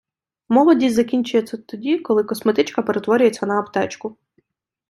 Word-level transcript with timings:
Молодість 0.49 0.95
закінчується 0.95 1.57
тоді, 1.57 1.97
коли 1.99 2.23
косметичка 2.23 2.81
перетворюється 2.81 3.45
на 3.45 3.59
аптечку. 3.59 4.17